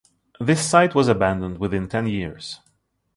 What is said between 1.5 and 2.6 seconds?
within ten years.